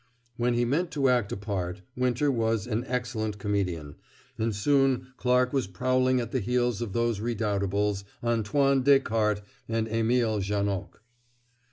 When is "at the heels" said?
6.19-6.81